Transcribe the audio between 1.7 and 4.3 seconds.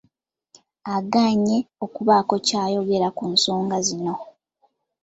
okubaako ky’ayogera ku nsonga zino.